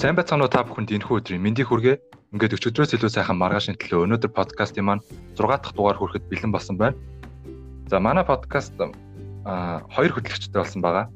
Сайн 0.00 0.16
байцгаана 0.16 0.48
уу 0.48 0.48
та 0.48 0.64
бүхэнд 0.64 0.96
энэхүү 0.96 1.20
өдрийн 1.20 1.44
мэндийг 1.44 1.68
хүргэе. 1.68 2.00
Ингээд 2.32 2.56
өчигдрөөс 2.56 2.96
илүү 2.96 3.12
сайхан 3.12 3.36
маргаашийн 3.36 3.76
төлөө 3.76 4.08
өнөөдөр 4.08 4.32
подкастын 4.32 4.88
маань 4.88 5.04
6 5.36 5.44
дахь 5.44 5.76
дугаар 5.76 6.00
хүрэхэд 6.00 6.24
бэлэн 6.24 6.56
болсон 6.56 6.80
байна. 6.80 6.96
За 7.92 8.00
манай 8.00 8.24
подкаст 8.24 8.72
а 8.80 9.84
хоёр 9.92 10.16
хөтлөгчтэй 10.16 10.56
болсон 10.56 10.80
байгаа. 10.80 11.12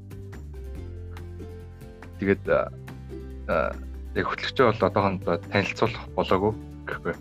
Тэгээд 2.20 2.44
яг 2.44 4.26
хөтлөгчөө 4.28 4.66
бол 4.68 4.84
одоохондоо 4.84 5.40
танилцуулах 5.48 6.04
болоогүй 6.12 6.52
гэхгүй. 6.84 7.16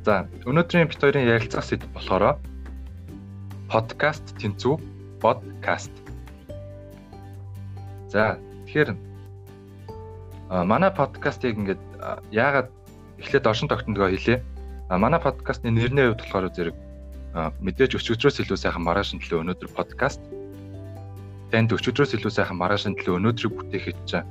За 0.00 0.24
өнөөдрийн 0.48 0.88
бит 0.88 0.96
хоёрын 0.96 1.28
ярилцах 1.28 1.68
сэдв 1.68 1.92
болохоор 1.92 2.40
подкаст 3.68 4.32
тэнцүү 4.40 4.80
подкаст. 5.20 5.92
За 8.08 8.40
тэгэхээр 8.64 9.05
манай 10.50 10.90
подкастыг 10.90 11.58
ингээд 11.58 11.82
яагаад 12.30 12.70
эхлээд 13.18 13.46
оршин 13.46 13.68
тогтнодгоо 13.68 14.10
хэлье. 14.10 14.42
Манай 14.90 15.20
подкастны 15.20 15.70
нэрний 15.70 16.06
хувьд 16.06 16.22
болохоор 16.22 16.50
зэрэг 16.54 16.76
мэдээж 17.60 17.98
өчигдрөөс 17.98 18.40
илүү 18.46 18.56
сайхан 18.56 18.86
маргаашин 18.86 19.20
төлөө 19.20 19.42
өнөөдөр 19.42 19.70
подкаст. 19.74 20.22
Танд 21.50 21.74
өчигдрөөс 21.74 22.14
илүү 22.14 22.32
сайхан 22.32 22.56
маргаашин 22.56 22.94
төлөө 22.94 23.18
өнөөдрийг 23.18 23.52
бүтээхэд 23.58 23.98
чинь 24.06 24.26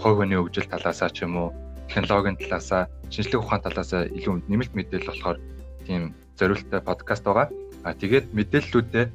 хойгоны 0.00 0.40
хөгжил 0.40 0.66
талаасаа 0.72 1.10
ч 1.12 1.28
юм 1.28 1.36
уу 1.36 1.48
технологийн 1.92 2.40
талаасаа 2.40 2.88
шинжлэх 3.12 3.44
ухаан 3.44 3.60
талаасаа 3.60 4.08
илүү 4.08 4.48
нэмэлт 4.48 4.72
мэдээлэл 4.72 5.10
болохоор 5.12 5.38
тийм 5.84 6.14
зориулттай 6.40 6.80
подкаст 6.80 7.24
байгаа. 7.24 7.48
А 7.84 7.92
тэгээд 7.92 8.32
мэдээллүүдээ 8.32 9.06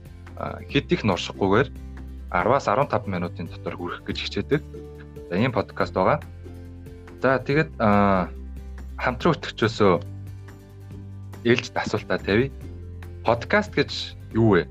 хэд 0.70 0.88
их 0.94 1.02
нуршихгүйгээр 1.04 1.70
10-аас 2.34 2.66
15 2.66 3.10
минутын 3.10 3.48
дотор 3.50 3.76
хүргэх 3.78 4.06
гэж 4.08 4.18
хичээдэг. 4.24 4.62
За 5.34 5.40
ийм 5.42 5.50
подкаст 5.50 5.98
байгаа. 5.98 6.22
За 7.18 7.42
тэгээд 7.42 7.74
хамтран 9.02 9.34
өтгчөөсөө 9.34 9.94
ээлжид 11.50 11.74
асуултаа 11.74 12.22
тавья. 12.22 12.54
Подкаст 13.26 13.74
гэж 13.74 14.14
юу 14.38 14.54
вэ? 14.54 14.70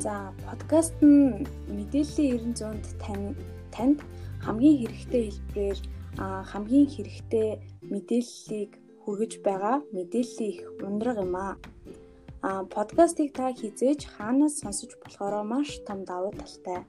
За, 0.00 0.32
подкаст 0.48 0.96
нь 1.04 1.44
мэдээллийн 1.76 2.56
900-д 2.56 2.96
тань 3.04 3.36
танд 3.68 4.00
хамгийн 4.40 4.80
хэрэгтэй 4.80 5.28
хэлбэрээр 5.28 5.78
хамгийн 6.48 6.88
хэрэгтэй 6.88 7.48
мэдээллийг 7.92 8.70
хүргэж 9.04 9.32
байгаа 9.44 9.84
мэдээллийн 9.92 10.52
их 10.56 10.64
ундраг 10.80 11.20
юм 11.20 11.36
аа. 11.36 11.60
А 12.40 12.64
подкастыг 12.64 13.36
та 13.36 13.52
хизээж 13.52 14.08
хаанаас 14.16 14.56
сонсож 14.64 14.96
болохоор 15.04 15.44
маш 15.44 15.84
том 15.84 16.08
давуу 16.08 16.32
талтай 16.32 16.80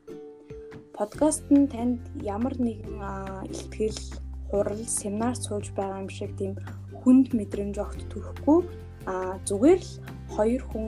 подкаст 0.95 1.43
нь 1.51 1.67
танд 1.67 1.99
ямар 2.23 2.55
нэгэн 2.55 3.03
ихтгэл, 3.51 3.99
хурал, 4.47 4.83
семинар 4.87 5.35
сууж 5.35 5.75
байгаа 5.75 5.99
юм 6.07 6.09
шиг 6.09 6.31
тийм 6.39 6.55
хүнд 7.03 7.35
мэдрэмж 7.35 7.75
огт 7.83 7.99
төрөхгүй 8.07 8.59
а 9.03 9.35
зүгээр 9.43 9.81
л 9.83 9.91
хоёр 10.35 10.61
хүн 10.71 10.87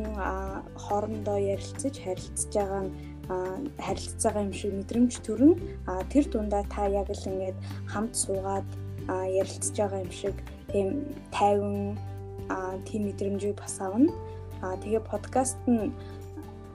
хоорондоо 0.80 1.38
ярилцаж 1.38 1.94
харилцаж 2.00 2.52
байгаа 2.56 2.84
нь 2.88 2.92
харилцаж 3.84 4.22
байгаа 4.24 4.48
юм 4.48 4.56
шиг 4.56 4.72
мэдрэмж 4.80 5.12
төрнө. 5.28 5.60
А 5.92 6.02
тэр 6.08 6.26
дундаа 6.32 6.64
та 6.72 6.88
яг 6.88 7.12
л 7.12 7.28
ингээд 7.28 7.58
хамт 7.92 8.16
суугаад 8.16 8.68
ярилцаж 9.12 9.76
байгаа 9.76 10.00
юм 10.08 10.14
шиг 10.16 10.36
тийм 10.72 10.88
тайван 11.36 12.00
тийм 12.88 13.12
мэдрэмжийг 13.12 13.60
бас 13.60 13.76
авна. 13.84 14.16
А 14.64 14.80
тэгээ 14.80 15.04
подкаст 15.04 15.60
нь 15.68 15.92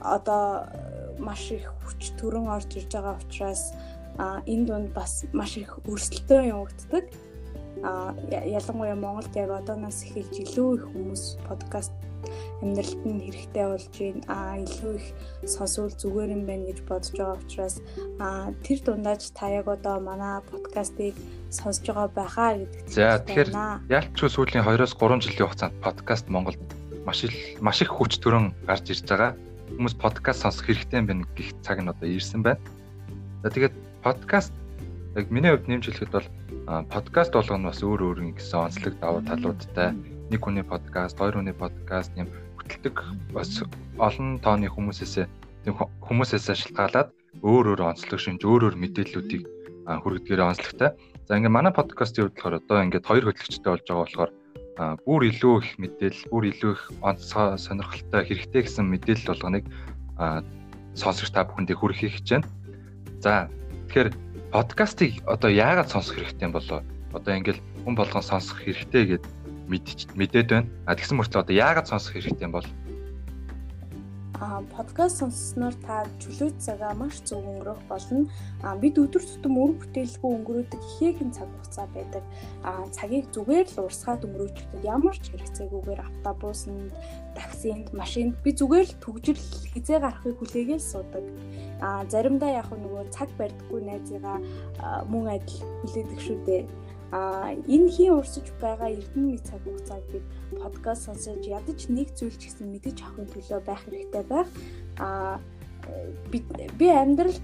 одоо 0.05 0.69
маш 1.19 1.51
их 1.53 1.69
хүч 1.85 2.15
төрөн 2.21 2.49
орж 2.49 2.71
ирж 2.77 2.93
байгаа 2.93 3.19
учраас 3.21 3.73
энэ 4.47 4.67
дунд 4.67 4.89
бас 4.93 5.25
маш 5.33 5.57
их 5.57 5.79
өрсөлдөөн 5.89 6.53
явагддаг. 6.53 7.05
А 7.83 8.15
ялангуяа 8.31 8.95
Монголд 8.95 9.35
яг 9.35 9.51
одооноос 9.51 10.05
эхэлж 10.07 10.45
илүү 10.45 10.69
их 10.77 10.85
хүмүүс 10.93 11.25
подкаст 11.49 11.93
амьдралд 12.63 13.03
нь 13.03 13.25
хэрэгтэй 13.27 13.67
болж 13.67 13.89
байна. 13.99 14.23
А 14.29 14.37
илүү 14.61 14.93
их 15.01 15.07
сонсвол 15.49 15.91
зүгээр 15.91 16.31
юм 16.37 16.45
байна 16.47 16.69
гэж 16.71 16.79
бодож 16.87 17.11
байгаа 17.17 17.41
учраас 17.43 17.77
а 18.23 18.53
тэр 18.63 18.79
дундаач 18.87 19.23
та 19.35 19.51
яг 19.51 19.67
одоо 19.67 19.99
манай 19.99 20.39
подкастыг 20.47 21.17
сонсож 21.51 21.83
байгаа 21.91 22.09
байхаа 22.13 22.51
гэдэгт. 22.61 22.93
За 22.93 23.19
тэгэхээр 23.19 23.51
яалтчгүй 23.91 24.31
сүүлийн 24.31 24.63
2-оос 24.63 24.95
3 24.95 25.25
жилийн 25.27 25.49
хугацаанд 25.49 25.75
подкаст 25.83 26.29
Монголд 26.29 26.63
маш 27.03 27.25
их 27.27 27.35
маш 27.59 27.83
их 27.83 27.91
хүч 27.91 28.23
төрөн 28.23 28.55
гарч 28.69 28.95
ирж 28.95 29.09
байгаа 29.11 29.35
хүмүүс 29.73 29.97
подкаст 29.97 30.45
сонсох 30.45 30.69
хэрэгтэй 30.69 31.01
юм 31.01 31.07
байна 31.09 31.25
гэх 31.33 31.57
цаг 31.65 31.81
нь 31.81 31.89
одоо 31.89 32.05
ирсэн 32.05 32.45
байна. 32.45 32.61
За 33.41 33.49
тэгээд 33.49 33.73
подкаст 34.05 34.53
яг 35.17 35.27
миний 35.33 35.49
хувьд 35.49 35.65
нэмж 35.65 35.89
хэлэхэд 35.89 36.13
бол 36.13 36.29
подкаст 36.93 37.33
болгоно 37.33 37.73
бас 37.73 37.81
өөр 37.81 38.01
өөр 38.13 38.19
гэсэн 38.37 38.69
онцлог 38.69 38.95
давуу 39.01 39.25
талуудтай. 39.25 39.97
Нэг 40.29 40.41
хүний 40.45 40.63
подкаст, 40.63 41.17
хоёр 41.17 41.41
хүний 41.41 41.57
подкаст 41.57 42.13
юм 42.21 42.29
хөтэлдэг 42.61 42.97
бас 43.33 43.65
олон 43.97 44.39
тооны 44.45 44.69
хүмүүсээс 44.69 45.25
хүмүүсээс 45.65 46.47
шалтгаалаад 46.53 47.09
өөр 47.41 47.65
өөр 47.73 47.81
онцлог 47.81 48.21
шинж, 48.21 48.45
өөр 48.45 48.71
өөр 48.71 48.77
мэдээллүүдийг 48.77 49.43
хүргэдгээр 49.89 50.47
онцлогтой. 50.53 50.91
За 51.27 51.41
ингээд 51.41 51.57
манай 51.57 51.73
подкастын 51.73 52.29
хувьд 52.29 52.37
болохоор 52.37 52.61
одоо 52.61 52.79
ингээд 52.85 53.09
хоёр 53.09 53.25
хөтлөгчтэй 53.33 53.71
болж 53.73 53.85
байгаа 53.89 54.05
болохоор 54.05 54.31
бүр 54.77 55.29
илүү 55.29 55.55
их 55.61 55.71
мэдээлэл, 55.79 56.29
бүр 56.33 56.45
илүү 56.49 56.73
их 56.73 56.83
онцгой 57.05 57.59
сонирхолтой 57.61 58.23
хэрэгтэй 58.25 58.63
гэсэн 58.65 58.89
мэдээлэл 58.89 59.29
болгоныг 59.29 59.65
сонсогч 60.97 61.31
та 61.33 61.45
бүхэндээ 61.45 61.77
хүргэхийг 61.77 62.13
хичээнэ. 62.17 62.47
За 63.21 63.49
тэгэхээр 63.89 64.09
подкастыг 64.53 65.21
одоо 65.29 65.51
яагаад 65.53 65.93
сонсох 65.93 66.17
хэрэгтэй 66.17 66.49
юм 66.49 66.57
болоо? 66.57 66.81
Одоо 67.13 67.33
ингээл 67.37 67.61
хүн 67.85 67.95
болгон 67.97 68.25
сонсох 68.25 68.65
хэрэгтэй 68.65 69.17
гэд 69.17 69.25
мэдээд 69.69 70.49
байна. 70.49 70.69
А 70.89 70.97
тэгсэн 70.97 71.21
мөртлөө 71.21 71.45
одоо 71.45 71.57
яагаад 71.57 71.89
сонсох 71.89 72.17
хэрэгтэй 72.17 72.49
юм 72.49 72.57
бол? 72.57 72.69
Подкаст 74.75 75.23
сонссноор 75.23 75.75
та 75.87 76.03
чөлөөт 76.19 76.59
цагаа 76.59 76.95
маш 76.99 77.23
зөв 77.23 77.47
өнгөрөх 77.47 77.79
болно. 77.87 78.27
Бид 78.83 78.99
өдөр 78.99 79.23
тутам 79.23 79.55
үр 79.55 79.73
бүтээлгүй 79.79 80.31
өнгөрөөдөг 80.35 80.83
ихээхэн 80.83 81.31
цаг 81.31 81.47
хугацаа 81.47 81.87
байдаг. 81.95 82.25
Цагийг 82.91 83.31
зүгээр 83.31 83.67
л 83.71 83.87
урсгаад 83.87 84.27
өнгөрөөчихдөг 84.27 84.83
ямар 84.83 85.15
ч 85.15 85.31
хэрэгцээгүйгээр 85.31 86.01
автобусанд, 86.03 86.91
таксинд, 87.39 87.95
машинд 87.95 88.35
би 88.43 88.51
зүгээр 88.51 88.87
л 88.91 88.99
түгжил 88.99 89.43
хизээ 89.79 89.99
гарахыг 90.03 90.35
хүлээгээл 90.43 90.91
суудаг. 90.91 91.25
А 91.79 92.03
заримдаа 92.11 92.51
яг 92.51 92.67
нөгөө 92.75 93.15
цаг 93.15 93.31
барьдаггүй 93.39 93.81
найзыгаа 93.87 94.39
мөн 95.07 95.39
адил 95.39 95.63
хүлээдэг 95.87 96.19
шүү 96.19 96.39
дээ 96.47 96.63
а 97.13 97.53
энэ 97.69 97.93
хийн 97.93 98.17
урсаж 98.17 98.49
байгаа 98.57 98.89
эрдэнэ 98.89 99.39
цаг 99.45 99.61
хугацааг 99.65 100.05
бид 100.13 100.25
подкаст 100.57 101.05
сонсож 101.07 101.45
ядаж 101.45 101.81
нэг 101.93 102.09
зүйл 102.17 102.33
ч 102.41 102.49
гэсэн 102.49 102.73
мэдэж 102.73 102.97
авахын 103.05 103.29
төлөө 103.29 103.61
байх 103.69 103.83
хэрэгтэй 103.85 104.25
байх 104.33 104.49
а 104.97 105.37
би 106.81 106.87
амьдрал 106.89 107.39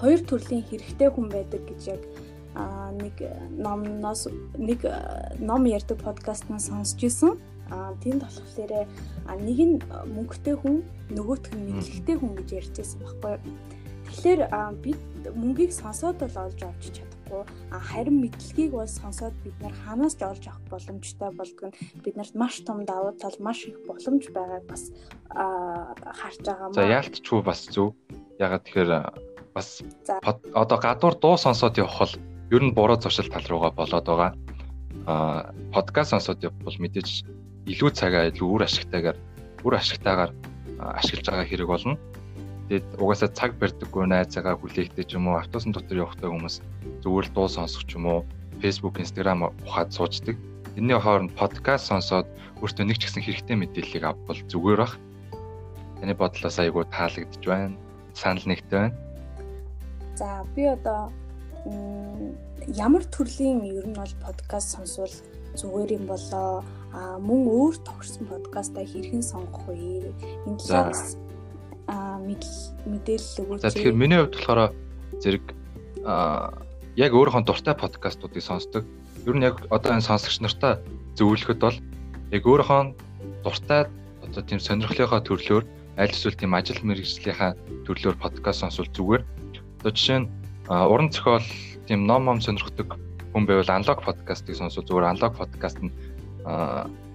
хоёр 0.00 0.20
төрлийн 0.26 0.64
хэрэгтэй 0.66 1.08
хүн 1.14 1.28
байдаг 1.30 1.62
гэж 1.62 1.82
яг 1.94 2.02
нэг 3.02 3.16
номноос 3.58 4.28
нэг 4.58 4.86
ном 5.38 5.62
ярьдаг 5.66 5.98
подкастнаас 5.98 6.70
сонсч 6.70 7.02
ирсэн. 7.02 7.38
А 7.70 7.94
тэнд 8.02 8.22
болохоор 8.22 8.86
нэг 9.40 9.58
нь 9.58 9.76
мөнгөтэй 10.14 10.54
хүн 10.54 10.84
нөгөөх 11.10 11.50
нь 11.54 11.66
мэдлэгтэй 11.66 12.16
хүн 12.18 12.32
гэж 12.38 12.48
ярьжсэн 12.60 12.98
байхгүй. 13.02 13.34
Тэгэхээр 14.06 14.40
бид 14.84 15.00
мөнгийг 15.34 15.72
сонсоод 15.72 16.20
бол 16.22 16.36
олж 16.46 16.60
авч 16.62 16.84
чадах 16.94 17.13
чадахгүй 17.24 17.44
харин 17.70 18.20
мэдлэгийг 18.20 18.72
бол 18.72 18.86
сонсоод 18.86 19.34
бид 19.44 19.56
нар 19.60 19.72
ханаас 19.72 20.14
ч 20.16 20.22
олж 20.22 20.44
авах 20.48 20.60
боломжтой 20.70 21.30
болдго 21.32 21.66
нь 21.68 21.76
биднэрт 22.04 22.34
маш 22.34 22.60
том 22.64 22.84
давуу 22.84 23.12
тал 23.16 23.36
маш 23.40 23.64
их 23.64 23.76
боломж 23.86 24.28
байгааг 24.30 24.64
бас 24.68 24.92
харж 25.32 26.38
байгаа 26.44 26.68
маа. 26.68 26.74
За 26.74 26.84
яалтчгүй 26.84 27.42
бас 27.42 27.60
зөв. 27.68 27.94
Ягаад 28.38 28.64
тэгэхээр 28.64 28.90
бас 29.54 29.82
одоо 30.52 30.78
гадуур 30.78 31.14
дуу 31.16 31.36
сонсоод 31.36 31.78
явах 31.78 31.98
бол 31.98 32.14
ер 32.50 32.62
нь 32.62 32.74
буруу 32.74 33.00
зуршил 33.00 33.30
тал 33.30 33.46
руугаа 33.48 33.72
болоод 33.72 34.04
байгаа. 34.04 34.32
А 35.06 35.52
подкаст 35.72 36.10
сонсоод 36.10 36.44
явбал 36.44 36.76
мэдээж 36.78 37.24
илүү 37.66 37.90
цагаа 37.92 38.28
илүү 38.30 38.48
үр 38.48 38.62
ашигтайгаар 38.64 39.18
үр 39.64 39.74
ашигтайгаар 39.74 40.32
ашиглаж 40.78 41.26
байгаа 41.28 41.46
хэрэг 41.48 41.68
болно. 41.68 41.96
Тэгээд 42.68 42.86
угаасаа 42.96 43.28
цаг 43.28 43.60
барьдаггүй 43.60 44.08
найзаагаа 44.08 44.56
хүлээхтэй 44.56 45.04
ч 45.04 45.20
юм 45.20 45.28
уу 45.28 45.36
автобусын 45.36 45.76
дотор 45.76 46.00
явахтай 46.00 46.32
хүмүүс 46.32 46.56
зүгээр 47.04 47.26
л 47.28 47.34
дуу 47.36 47.48
сонсох 47.52 47.84
ч 47.84 48.00
юм 48.00 48.08
уу 48.08 48.20
Facebook, 48.64 48.96
Instagram 48.96 49.52
ухаад 49.68 49.92
суучдаг. 49.92 50.40
Энийний 50.72 50.96
хооронд 50.96 51.36
подкаст 51.36 51.92
сонсоод 51.92 52.24
өөртөө 52.64 52.88
нэг 52.88 52.96
ч 52.96 53.12
гэсэн 53.12 53.20
хэрэгтэй 53.20 53.56
мэдээллийг 53.60 54.04
авбал 54.08 54.40
зүгээр 54.48 54.80
бах. 54.80 54.96
Таны 56.00 56.16
бодлоос 56.16 56.56
айгүй 56.56 56.88
таалагдж 56.88 57.44
байна. 57.44 57.76
Санал 58.16 58.48
нэгтэй 58.48 58.88
байна. 58.88 58.96
За 60.16 60.48
би 60.56 60.64
одоо 60.64 61.12
ямар 62.72 63.04
төрлийн 63.12 63.60
ер 63.68 63.84
нь 63.84 63.98
бол 63.98 64.14
подкаст 64.24 64.72
сонсвол 64.72 65.12
зүгээр 65.52 66.00
юм 66.00 66.06
болоо 66.08 66.64
а 66.94 67.18
мөн 67.18 67.44
өөр 67.44 67.76
тогтсон 67.84 68.24
подкастаа 68.30 68.86
хэрхэн 68.86 69.22
сонгох 69.22 69.66
вэ? 69.68 70.14
Энэ 70.46 70.58
талаас 70.62 71.18
а 71.86 72.18
мэдээлэл 72.18 73.40
өгөөч. 73.44 73.60
За 73.60 73.70
тэгэхээр 73.70 73.96
миний 73.96 74.18
хувьд 74.20 74.36
болохоор 74.36 74.72
зэрэг 75.20 75.44
яг 76.96 77.10
өөрийнхөө 77.12 77.44
дуртай 77.44 77.74
подкастуудыг 77.74 78.42
сонсдог. 78.42 78.84
Ер 79.26 79.34
нь 79.36 79.44
яг 79.44 79.64
одоо 79.68 79.96
энэ 79.96 80.08
сонсогч 80.08 80.40
нартай 80.40 80.80
зөвлөхөд 81.18 81.60
бол 81.60 81.76
яг 82.30 82.42
өөрийнхөө 82.44 82.82
дуртай 83.44 83.88
одоо 84.24 84.42
тийм 84.44 84.60
сонирхлынхаа 84.60 85.20
төрлөөр 85.24 85.64
аль 85.98 86.12
эсвэл 86.12 86.38
тийм 86.38 86.54
ажил 86.54 86.80
мэргэжлийнхаа 86.82 87.54
төрлөөр 87.86 88.16
подкаст 88.18 88.60
сонсвол 88.64 88.90
зүгээр. 88.90 89.22
Одоо 89.80 89.92
жишээ 89.92 90.18
нь 90.24 90.28
уран 90.68 91.10
зохиол 91.12 91.46
тийм 91.86 92.06
ном 92.08 92.24
ном 92.24 92.40
сонирхдаг 92.40 92.96
хүн 93.32 93.44
байвал 93.46 93.70
аналог 93.70 94.00
подкастыг 94.02 94.56
сонсвол 94.56 94.86
зүгээр 94.86 95.10
аналог 95.10 95.34
подкаст 95.36 95.78
нь 95.82 95.92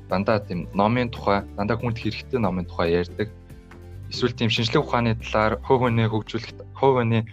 дандаа 0.10 0.40
тийм 0.42 0.68
номын 0.74 1.10
тухай, 1.14 1.46
дандаа 1.58 1.78
хүнд 1.78 1.98
хэрэгтэй 2.02 2.40
номын 2.40 2.66
тухай 2.66 2.98
ярьдаг. 2.98 3.30
Эсвэл 4.10 4.34
тийм 4.34 4.50
шинжлэх 4.50 4.84
ухааны 4.84 5.14
талаар 5.22 5.62
хувь 5.62 5.86
хүний 5.86 6.10
хөгжүүлэх, 6.10 6.58
хувь 6.74 6.96
хүний 6.98 7.24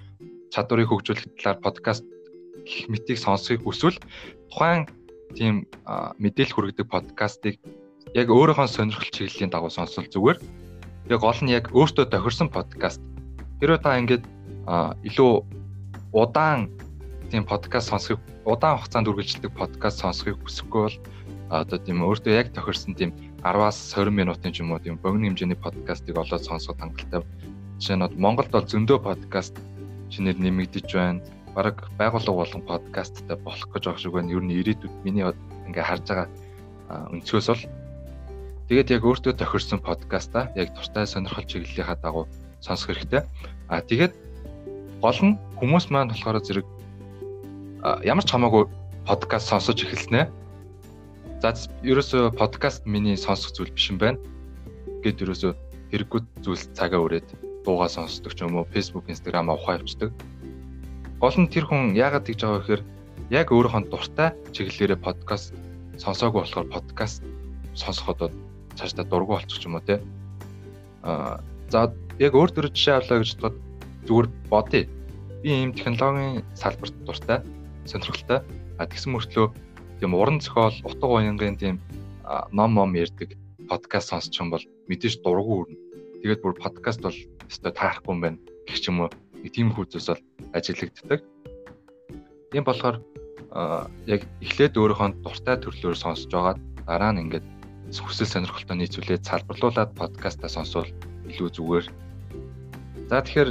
чадварыг 0.53 0.93
хөгжүүлэх 0.93 1.25
талаар 1.41 1.59
подкаст 1.65 2.05
гэх 2.69 2.93
мэтийг 2.93 3.17
сонсохыг 3.17 3.65
хүсвэл 3.65 3.97
тухайн 4.53 4.85
тийм 5.33 5.65
мэдээлэл 6.21 6.53
хүргэдэг 6.53 6.87
подкастыг 6.93 7.57
яг 8.13 8.29
өөрийнхөө 8.29 8.69
сонирхол 8.69 9.09
чиглэлийн 9.09 9.51
дагуу 9.51 9.73
сонсвол 9.73 10.05
зүгээр. 10.05 10.39
Яг 11.09 11.21
гол 11.21 11.41
нь 11.43 11.55
яг 11.55 11.73
өөртөө 11.73 12.13
тохирсон 12.13 12.53
подкаст. 12.53 13.01
Хэрвээ 13.61 13.81
та 13.81 13.97
ингээд 13.97 14.25
илүү 15.01 15.33
удаан 16.13 16.69
тийм 17.33 17.45
подкаст 17.49 17.89
сонсохыг 17.89 18.21
удаан 18.45 18.79
хугацаанд 18.79 19.09
үргэлжлэдэг 19.11 19.53
подкаст 19.57 20.05
сонсохыг 20.05 20.39
хүсэхгүй 20.45 20.83
бол 20.87 20.99
одоо 21.51 21.79
тийм 21.79 22.03
өөртөө 22.03 22.33
яг 22.35 22.53
тохирсон 22.55 22.95
тийм 22.95 23.11
10-аас 23.47 23.95
20 23.95 24.11
минутын 24.11 24.51
ч 24.51 24.59
юм 24.59 24.75
уу 24.75 24.83
тийм 24.83 24.99
богино 24.99 25.31
хэмжээний 25.31 25.55
подкастыг 25.55 26.19
олоод 26.19 26.43
сонсоход 26.43 26.83
хангалттай. 26.83 27.23
Жишээ 27.79 27.97
нь 27.97 28.19
Монголд 28.19 28.51
бол 28.51 28.67
зөндөө 28.67 28.99
подкаст 29.07 29.55
шинээр 30.11 30.43
нэмэгдэж 30.43 30.89
байна. 30.91 31.23
Бараг 31.55 31.87
байгууллага 31.95 32.43
болон 32.43 32.63
подкасттай 32.67 33.39
болох 33.39 33.71
гэж 33.71 33.83
байгаа 33.87 34.03
шиг 34.03 34.13
байна. 34.19 34.35
Ер 34.35 34.43
нь 34.43 34.51
ирээдүйд 34.51 34.95
миний 35.07 35.23
ингээ 35.71 35.87
харж 35.87 36.05
байгаа 36.11 36.27
өнцгөөс 37.15 37.47
бол 37.47 37.63
тэгээд 38.67 38.93
яг 38.99 39.03
өөртөө 39.07 39.33
тохирсон 39.39 39.79
подкаста 39.79 40.51
яг 40.59 40.75
туртай 40.75 41.07
сонирхол 41.07 41.47
чиглэлийнхаа 41.47 42.03
дагуу 42.03 42.27
сонсох 42.59 42.91
хэрэгтэй. 42.91 43.23
А 43.71 43.79
тэгээд 43.79 44.13
гол 44.99 45.19
нь 45.23 45.39
хүмүүс 45.63 45.87
маань 45.95 46.11
болохоор 46.11 46.43
зэрэг 46.43 46.67
ямар 48.03 48.27
ч 48.27 48.31
хамаагүй 48.35 48.67
подкаст 49.07 49.47
сонсож 49.47 49.79
эхэлснэ 49.87 50.27
За 51.37 51.53
ерөөсөө 51.85 52.33
подкаст 52.33 52.89
миний 52.89 53.17
сонсох 53.21 53.53
зүйл 53.53 53.69
биш 53.77 53.93
юм 53.93 54.01
байна. 54.01 54.17
Гэт 55.05 55.21
ерөөсөө 55.21 55.53
хэрэггүй 55.93 56.21
зүйл 56.41 56.65
цагаа 56.73 57.05
өрөөд 57.05 57.29
дуугаа 57.69 57.93
сонсдог 57.93 58.33
ч 58.33 58.41
юм 58.41 58.57
уу, 58.57 58.65
Facebook, 58.73 59.05
Instagram 59.13 59.53
авах 59.53 59.85
явцдаг. 59.85 60.17
Гол 61.21 61.37
нь 61.37 61.53
тэр 61.53 61.69
хүн 61.69 61.93
яагаад 61.93 62.25
тэгж 62.25 62.41
байгаа 62.41 62.61
гэхээр 62.65 62.83
яг 63.37 63.53
өөрийнхөө 63.53 63.85
дуртай 63.93 64.33
чиглэлээрээ 64.57 64.97
подкаст 64.97 65.53
сонсоогүй 66.01 66.41
болохоор 66.41 66.73
подкаст 66.73 67.21
сонсоход 67.77 68.33
цаашдаа 68.81 69.05
дургу 69.05 69.37
болчих 69.37 69.61
юм 69.69 69.77
уу 69.77 69.85
те. 69.85 70.01
Аа 71.05 71.45
за 71.69 71.93
яг 72.17 72.33
өөр 72.33 72.49
төр 72.49 72.73
жишээ 72.73 72.97
авлаа 72.97 73.21
гэж 73.21 73.37
бодоход 73.37 73.61
зүгээр 74.09 74.27
бодъё. 74.49 74.89
Би 75.45 75.49
ийм 75.53 75.77
технологийн 75.77 76.41
салбарт 76.57 76.97
дуртай, 77.05 77.45
сонирхолтой. 77.85 78.41
А 78.81 78.89
тэгсэн 78.89 79.13
мөртлөө 79.13 79.66
тийм 80.01 80.13
уран 80.15 80.41
зохиол, 80.41 80.77
утга 80.85 81.07
уянгийн 81.09 81.57
тийм 81.57 81.77
ном 82.53 82.75
ном 82.75 82.93
ярьдаг 82.95 83.33
подкаст 83.69 84.13
сонсч 84.13 84.37
юм 84.41 84.51
бол 84.51 84.63
мэдээж 84.89 85.25
дургу 85.25 85.65
өрнө. 85.65 85.79
Тэгээд 86.21 86.43
бүр 86.43 86.55
подкаст 86.55 87.01
бол 87.01 87.17
өстой 87.49 87.73
таарахгүй 87.73 88.13
юм 88.13 88.21
байна 88.21 88.39
гэх 88.69 88.79
ч 88.81 88.89
юм 88.93 89.07
уу. 89.07 89.11
Нэг 89.41 89.53
тийм 89.57 89.73
хүүцээс 89.73 90.07
бол 90.13 90.23
ажиглагддаг. 90.53 91.21
Тийм 92.53 92.65
болохоор 92.65 93.01
яг 94.07 94.21
эхлээд 94.45 94.77
өөрийнхөө 94.77 95.25
дуртай 95.25 95.57
төрлөөр 95.65 95.97
сонсож 95.97 96.29
байгаад 96.29 96.61
дараа 96.85 97.13
нь 97.17 97.23
ингээд 97.25 97.47
хүсэл 97.95 98.29
сонирхолтой 98.29 98.77
нийцүүлээд 98.77 99.25
салбарлуулад 99.25 99.97
подкастаа 99.97 100.51
сонсвол 100.51 100.91
илүү 101.31 101.49
зүгээр. 101.57 101.87
За 103.09 103.23
тэгэхээр 103.23 103.51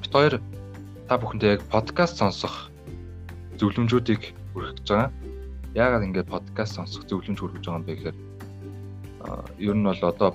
бит 0.00 0.12
хоёр 0.12 0.34
та 1.08 1.14
бүхэндээ 1.18 1.50
яг 1.56 1.62
подкаст 1.72 2.20
сонсох 2.20 2.68
зөвлөмжүүдийг 3.58 4.22
хүргэж 4.52 4.86
байгаа 4.86 5.21
яагаад 5.74 6.04
ингээд 6.04 6.28
подкаст 6.28 6.76
сонсох 6.76 7.08
зөвлөмж 7.08 7.40
хүргэж 7.40 7.64
байгаа 7.64 7.80
юм 7.80 7.86
бэ 7.88 7.94
гэхээр 7.96 8.18
ер 9.64 9.76
нь 9.76 9.88
бол 9.88 10.02
одоо 10.04 10.30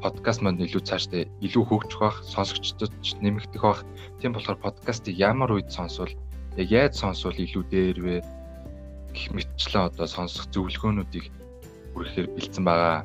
подкаст 0.00 0.40
маань 0.40 0.62
илүү 0.64 0.82
цаашдаа 0.88 1.28
илүү 1.44 1.64
хөгжих 1.68 2.00
бах, 2.00 2.16
сонсогчдод 2.24 2.92
нэмэгдэх 3.20 3.60
бах. 3.60 3.84
Тийм 4.22 4.32
болохоор 4.32 4.56
подкастыг 4.62 5.18
ямар 5.18 5.52
үед 5.52 5.68
сонсвол 5.68 6.12
яг 6.56 6.68
яаж 6.70 6.94
сонсвол 6.96 7.36
илүү 7.36 7.64
дээр 7.68 7.98
вэ 8.00 8.16
гэх 9.12 9.26
мэтчлэн 9.36 9.90
одоо 9.90 10.06
сонсох 10.06 10.48
зөвлөгөөнүүдийг 10.54 11.26
хүргэхээр 11.92 12.28
бэлдсэн 12.32 12.64
байгаа. 12.64 13.04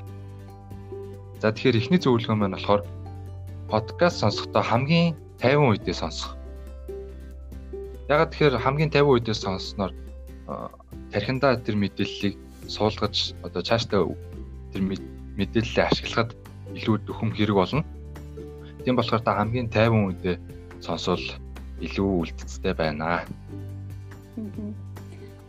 За 1.42 1.52
тэгэхээр 1.52 1.80
эхний 1.82 2.00
зөвлөгөө 2.00 2.38
маань 2.40 2.56
болохоор 2.56 2.82
подкаст 3.68 4.22
сонсохдоо 4.24 4.64
хамгийн 4.64 5.18
тайван 5.42 5.76
үедээ 5.76 5.98
сонсох. 5.98 6.38
Ягаад 8.08 8.32
тэгэхээр 8.32 8.64
хамгийн 8.64 8.94
тайван 8.94 9.18
үедээ 9.18 9.34
сонссноор 9.34 9.92
тархиндаа 11.14 11.62
тэр 11.62 11.78
мэдээллийг 11.78 12.36
суулгаж 12.66 13.38
одоо 13.46 13.62
цаашдаа 13.62 14.10
тэр 14.74 14.82
мэдээллээ 15.38 15.86
ашиглахад 15.86 16.34
илүү 16.74 17.06
дөхөм 17.06 17.32
хэрэг 17.38 17.58
болно. 17.58 17.86
Тийм 18.82 18.98
болохоор 18.98 19.22
та 19.22 19.38
хамгийн 19.38 19.70
тайван 19.70 20.10
үедээ 20.10 20.38
сонсвол 20.82 21.22
илүү 21.86 22.10
үлдэцтэй 22.34 22.74
байна. 22.74 23.24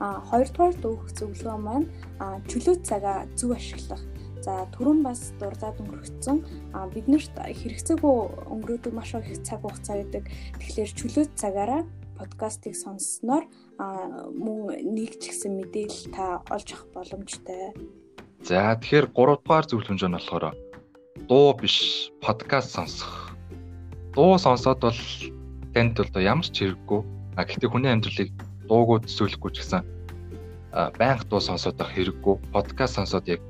Аа 0.04 0.20
хоёрдугаар 0.28 0.74
дүүх 0.84 1.02
зөвлөгөө 1.16 1.58
маань 1.58 1.88
чөлөө 2.50 2.76
цагаа 2.84 3.24
зөв 3.38 3.56
ашиглах. 3.56 4.02
За 4.44 4.68
түрүүн 4.76 5.00
бас 5.00 5.32
дурдаад 5.40 5.80
өнгөрөгдсөн 5.80 6.38
биднэрт 6.92 7.32
хэрэгцээгүй 7.40 8.16
өнгөрөөдөг 8.52 8.92
маш 8.92 9.16
их 9.16 9.40
цаг 9.40 9.64
хугацаа 9.64 10.04
гэдэг. 10.04 10.28
Тэгэхээр 10.60 10.90
чөлөө 11.00 11.24
цагаараа 11.40 11.82
подкастыг 12.18 12.74
сонссноор 12.78 13.44
мөн 13.78 14.80
нэг 14.94 15.18
ч 15.20 15.30
гэсэн 15.30 15.52
мэдээлэл 15.58 16.14
та 16.14 16.24
олж 16.50 16.68
авах 16.72 16.86
боломжтой. 16.94 17.74
За 18.44 18.76
тэгэхээр 18.78 19.06
3 19.12 19.40
дугаар 19.42 19.66
зөвлөмж 19.66 20.02
нь 20.04 20.16
болохоор 20.16 20.54
дуу 21.28 21.48
биш 21.56 22.10
подкаст 22.20 22.76
сонсох. 22.76 23.34
Дуу 24.14 24.38
сонсоод 24.38 24.80
бол 24.84 25.00
танд 25.74 25.96
бол 25.96 26.22
ямар 26.22 26.46
ч 26.46 26.62
хэрэггүй. 26.62 27.00
А 27.38 27.42
гэхдээ 27.42 27.70
хүний 27.70 27.90
амьдралыг 27.90 28.30
дуугүй 28.68 28.98
төсөөлөхгүй 29.04 29.50
ч 29.54 29.56
гэсэн 29.62 29.82
байнга 30.74 31.24
дуу 31.30 31.40
сонсоод 31.40 31.78
байх 31.78 31.94
хэрэггүй. 31.94 32.34
Подкаст 32.52 32.98
сонсоод 32.98 33.26
яг 33.30 33.42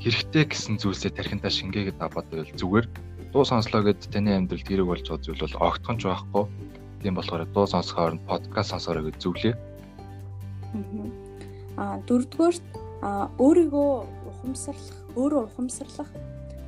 хэрэгтэй 0.00 0.44
гэсэн 0.48 0.80
зүйлсээ 0.80 1.12
тархинтаа 1.12 1.52
шингээгээд 1.52 2.00
аваад 2.00 2.26
байвал 2.32 2.56
зүгээр. 2.56 2.86
Дуу 3.32 3.44
сонслоо 3.44 3.84
гэд 3.84 4.08
таны 4.10 4.32
амьдралд 4.32 4.66
хэрэг 4.66 4.88
болж 4.88 5.04
байгаа 5.06 5.22
зүйл 5.22 5.44
бол 5.44 5.56
огтхон 5.68 5.96
ч 6.00 6.02
байхгүй. 6.08 6.44
Тийм 7.02 7.14
болохоор 7.16 7.46
дуу 7.48 7.66
сонсохоор 7.66 8.20
подкаст 8.28 8.70
сонсоорой 8.70 9.08
гэж 9.08 9.16
зөвлөе. 9.24 9.54
Аа 11.80 11.96
дөрөвдүгээрт 12.04 12.66
өөрийгөө 13.40 13.90
ухамсарлах, 14.28 14.98
өөрөө 15.16 15.42
ухамсарлах 15.48 16.10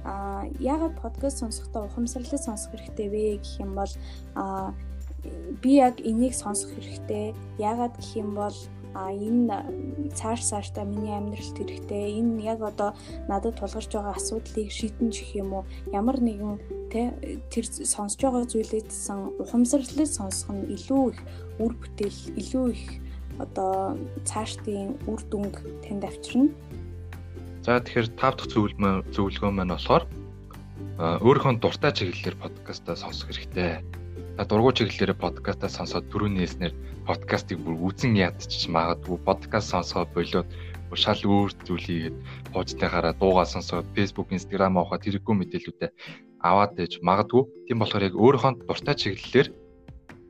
а 0.09 0.49
яагаад 0.57 0.97
подкаст 0.97 1.45
сонсохдоо 1.45 1.85
ухамсарлаж 1.85 2.41
сонсох 2.41 2.73
хэрэгтэй 2.73 3.09
вэ 3.13 3.23
гэх 3.45 3.61
юм 3.61 3.77
бол 3.77 3.93
а 4.35 4.73
би 5.63 5.77
яг 5.77 6.01
энийг 6.01 6.35
сонсох 6.35 6.73
хэрэгтэй. 6.73 7.37
Яагаад 7.61 7.93
гэх 8.01 8.17
юм 8.17 8.33
бол 8.35 8.57
а 8.95 9.13
энэ 9.13 10.13
цааш 10.17 10.41
цаашдаа 10.49 10.85
миний 10.85 11.13
амьдралд 11.13 11.57
хэрэгтэй 11.57 12.21
энэ 12.21 12.43
яг 12.45 12.61
одоо 12.61 12.97
надад 13.29 13.57
тулгарч 13.57 13.89
байгаа 13.93 14.17
асуудлыг 14.17 14.69
шийдэн 14.73 15.09
гэх 15.13 15.31
юм 15.37 15.53
уу 15.61 15.65
ямар 15.93 16.21
нэгэн 16.21 16.57
тэр 16.93 17.65
сонсож 17.65 18.21
байгаа 18.21 18.45
зүйлээдсэн 18.53 19.41
ухамсарлаж 19.41 20.11
сонсох 20.13 20.53
нь 20.53 20.69
илүү 20.77 21.05
их 21.17 21.21
үр 21.57 21.73
бүтээл 21.73 22.21
илүү 22.37 22.67
их 22.77 22.85
одоо 23.41 23.97
цаашдын 24.29 25.01
үр 25.09 25.21
дүнг 25.33 25.57
танд 25.81 26.05
авчирна. 26.05 26.53
За 27.65 27.81
тэгэхээр 27.81 28.09
тав 28.21 28.37
дахь 28.37 28.53
зөвлөмөө 28.53 29.09
зөвлөгөө 29.17 29.53
маань 29.57 29.73
болохоор 29.73 30.05
өөрийнхөө 31.01 31.65
дуртай 31.65 31.93
чиглэлээр 31.97 32.37
подкастаа 32.37 32.97
сонсох 33.01 33.33
хэрэгтэй. 33.33 33.81
Та 34.37 34.45
дургуй 34.45 34.73
чиглэлээр 34.77 35.17
подкастаа 35.17 35.71
сонсоод 35.73 36.13
түрүүний 36.13 36.45
хэлснээр 36.45 36.75
подкастыг 37.09 37.59
бүр 37.65 37.77
үзэн 37.89 38.21
ядчих 38.21 38.69
магадгүй 38.69 39.19
подкаст 39.25 39.73
сонсоо 39.73 40.05
болоод 40.13 40.49
шал 40.93 41.23
өөр 41.25 41.51
зүйлийг 41.65 42.13
поожтойгаараа 42.53 43.17
дуугаа 43.17 43.49
сонсоод 43.49 43.89
Facebook, 43.97 44.29
Instagram 44.29 44.77
авахад 44.77 45.09
хэрэггүй 45.09 45.35
мэдээлүүдээ 45.41 45.91
аваад 46.43 46.79
ээж 46.79 46.99
магадгүй. 47.07 47.43
Тийм 47.67 47.79
болохоор 47.79 48.07
яг 48.11 48.15
өөрийнхөө 48.19 48.67
дуртай 48.67 48.95
чиглэлээр 48.99 49.49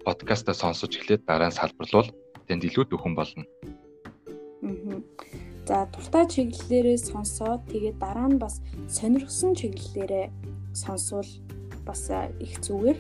подкастаа 0.04 0.54
сонсож 0.54 0.92
эхлээд 0.98 1.24
дараа 1.24 1.48
нь 1.48 1.56
салбарлуул 1.56 2.10
тэнд 2.46 2.62
илүү 2.68 2.84
дөхөн 2.92 3.14
болно. 3.16 3.44
Аа. 4.62 5.00
За 5.66 5.86
дуртай 5.94 6.26
чиглэлээрээ 6.26 6.98
сонсоод 6.98 7.64
тэгээд 7.72 7.96
дараа 8.02 8.28
нь 8.28 8.36
бас 8.36 8.60
сонирхсон 8.90 9.54
чиглэлээрээ 9.56 10.26
сонсвол 10.74 11.30
бас 11.86 12.10
их 12.42 12.60
зүгээр. 12.60 12.98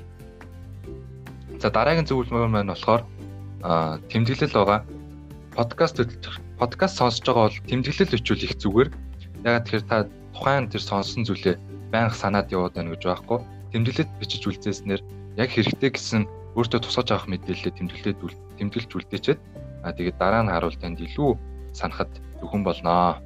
За 1.60 1.68
дараагийн 1.68 2.06
зөвлөмөр 2.06 2.48
маань 2.48 2.72
болохоор 2.72 3.02
аа 3.66 3.98
тэмдэглэл 4.08 4.56
байгаа. 4.56 4.80
Подкаст 5.58 6.00
подкаст 6.56 6.96
сонсож 6.96 7.26
байгаа 7.26 7.44
бол 7.50 7.58
тэмдэглэл 7.68 8.16
өчүүл 8.16 8.46
их 8.46 8.54
зүгээр. 8.62 8.88
Ягаад 9.42 9.64
тэгэхээр 9.66 9.84
та 9.90 10.06
тухайн 10.32 10.70
тэр 10.70 10.82
сонсон 10.86 11.26
зүйлээ 11.26 11.71
байнга 11.92 12.16
санаад 12.16 12.48
яваад 12.48 12.74
байна 12.74 12.92
гэж 12.96 13.02
байхгүй. 13.04 13.38
Тэмдэглэлд 13.72 14.12
бичиж 14.20 14.42
үлдээснээр 14.48 15.02
яг 15.36 15.48
хэрэгтэй 15.52 15.90
гэсэн 15.92 16.22
өөртөө 16.56 16.80
тусгаж 16.84 17.08
авах 17.12 17.28
мэдээлэлээ 17.28 17.76
тэмдэглээд 17.76 18.18
тэмдэглэж 18.58 18.90
үлдээчихэд 18.92 19.40
аа 19.84 19.92
тэгээд 19.96 20.16
дараа 20.20 20.42
нь 20.44 20.52
харуул 20.52 20.76
танд 20.80 21.00
илүү 21.00 21.30
санахад 21.72 22.12
зөвхөн 22.40 22.62
болноо. 22.64 23.16
Аа. 23.16 23.20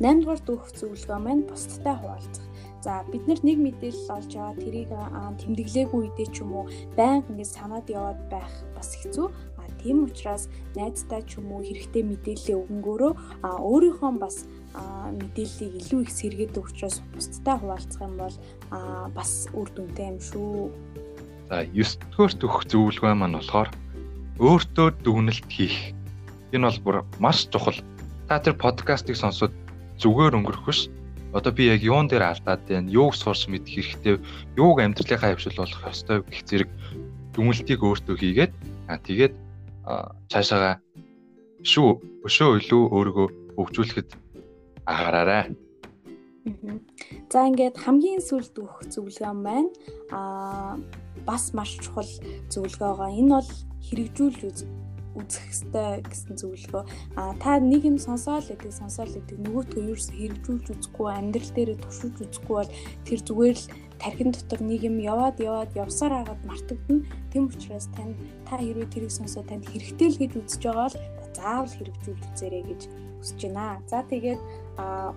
8 0.00 0.24
дугаар 0.24 0.40
дүүх 0.42 0.64
зөвлөгөө 0.76 1.18
маань 1.20 1.46
бусдтай 1.46 1.94
хуваалцах. 1.96 2.46
За 2.82 3.04
бид 3.12 3.24
нар 3.28 3.40
нэг 3.46 3.58
мэдээлэл 3.62 4.10
олж 4.18 4.32
аваад 4.34 4.58
тэрийг 4.58 4.90
тэмдэглээгүй 5.38 6.00
үедээ 6.02 6.28
ч 6.34 6.42
юм 6.42 6.50
уу 6.58 6.66
байнга 6.98 7.30
ингэж 7.30 7.50
санаад 7.54 7.86
яваад 7.86 8.20
байх 8.26 8.50
бас 8.74 8.90
хэцүү. 8.98 9.30
А 9.60 9.62
тийм 9.78 10.02
учраас 10.10 10.50
найзтай 10.74 11.22
ч 11.22 11.38
юм 11.38 11.54
уу 11.54 11.62
хэрэгтэй 11.62 12.02
мэдээлэл 12.02 12.58
өгөнгөөрөө 12.66 13.12
өөрийнхөө 13.46 14.12
бас 14.18 14.50
мэдээллийг 14.72 15.72
илүү 15.80 16.00
их 16.02 16.10
сэргээдэг 16.10 16.64
учраас 16.64 17.02
бусдтай 17.12 17.56
хуваалцах 17.58 18.02
юм 18.02 18.14
бол 18.16 18.36
бас 19.12 19.32
үр 19.52 19.68
дүнтэй 19.76 20.06
юм 20.12 20.18
шүү. 20.18 20.72
За 21.52 21.64
9 21.68 22.00
дугаар 22.12 22.32
дүүх 22.40 22.56
зөвлөгөө 22.72 23.14
маань 23.16 23.36
болохоор 23.36 23.70
өөртөө 24.40 24.88
дүгнэлт 25.04 25.48
хийх. 25.52 25.92
Энэ 26.56 26.68
бол 26.68 26.80
бүр 26.84 26.96
маш 27.20 27.44
чухал. 27.52 27.76
Та 28.28 28.40
тэр 28.40 28.56
подкастыг 28.56 29.16
сонсоод 29.16 29.52
зүгээр 30.00 30.40
өнгөрөх 30.40 30.64
биш 30.64 30.88
одоо 31.32 31.52
би 31.52 31.68
яг 31.72 31.80
юун 31.82 32.08
дээр 32.08 32.28
алдаад 32.28 32.60
байна, 32.68 32.92
юуг 32.92 33.16
сурч 33.16 33.48
мэдэх 33.48 33.72
хэрэгтэй, 33.72 34.20
юуг 34.56 34.80
амьдралынхаа 34.80 35.32
хавшил 35.32 35.56
болох 35.56 35.80
ёстой 35.88 36.20
гэх 36.28 36.44
зэрэг 36.44 36.70
дүнэлтийг 37.32 37.80
өөртөө 37.80 38.16
хийгээд 38.20 38.52
аа 38.92 39.00
тэгээд 39.00 39.34
цаашаага 40.28 40.80
шүү 41.64 41.88
өшөө 42.28 42.50
илүү 42.60 42.82
өөрийгөө 42.92 43.28
хөгжүүлэхэд 43.56 44.08
агаараарай. 44.86 45.54
За 47.30 47.46
ингээд 47.46 47.78
хамгийн 47.78 48.18
сүүлд 48.18 48.54
өгөх 48.58 48.90
зөвлөгөө 48.90 49.34
маань 49.34 49.70
аа 50.10 50.76
бас 51.22 51.54
маш 51.54 51.78
чухал 51.78 52.10
зөвлөгөө 52.50 52.90
байгаа. 52.98 53.10
Энэ 53.14 53.30
бол 53.38 53.50
хэрэгжүүлж 53.86 54.66
үзэх 55.12 55.44
ёстой 55.52 56.00
гэсэн 56.02 56.34
зөвлөгөө. 56.40 56.82
А 57.16 57.36
та 57.36 57.60
нэг 57.60 57.84
юм 57.84 57.98
сонсоол 58.00 58.42
гэдэг 58.42 58.72
сонсоол 58.72 59.12
гэдэг 59.12 59.38
нөгөөтгөө 59.44 59.84
юу 59.92 59.98
ч 60.00 60.08
хэрэгжүүлж 60.08 60.66
үзэхгүй 60.72 61.08
амьдрал 61.12 61.52
дээр 61.52 61.70
туршиж 61.78 62.16
үзэхгүй 62.16 62.56
бол 62.56 62.72
тэр 63.04 63.20
зүгээр 63.20 63.58
л 63.60 63.66
тархин 64.00 64.30
дотор 64.32 64.60
нэг 64.64 64.80
юм 64.88 64.96
яваад 64.98 65.36
яваад 65.38 65.70
явсаар 65.76 66.24
хагаад 66.24 66.42
мартагдана. 66.48 67.06
Тэм 67.30 67.52
учраас 67.52 67.86
тань 67.92 68.16
та 68.48 68.56
хэрвээ 68.56 68.88
тэрийг 68.88 69.12
сонсоод 69.12 69.46
танд 69.46 69.68
хэрэгтэй 69.68 70.08
л 70.10 70.20
гэж 70.20 70.32
үзэж 70.40 70.62
байгаа 70.64 70.88
бол 70.88 70.98
заавал 71.36 71.72
хэрэгжүүлж 71.72 72.22
үзээрэй 72.32 72.64
гэж 72.70 72.82
хүсэж 73.22 73.40
байна. 73.46 73.78
За 73.86 74.02
тэгээд 74.02 74.40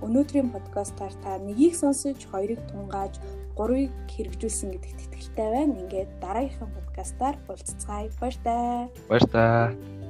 өнөөдрийн 0.05 0.49
подкастаар 0.53 1.13
та 1.23 1.37
нэгийг 1.41 1.73
сонсож, 1.75 2.19
хоёрыг 2.29 2.61
тунгааж, 2.69 3.17
гурвыг 3.57 3.91
хэрэгжүүлсэн 4.13 4.69
гэдэгт 4.75 5.01
итгэлтэй 5.09 5.49
байна. 5.51 5.79
Ингээд 5.81 6.11
дараагийнхаа 6.21 6.69
подкастаар 6.75 7.35
уулзцаая. 7.49 8.09
Баяр 8.19 8.37
таа. 8.43 8.89
Баяр 9.09 9.25
таа. 9.31 10.04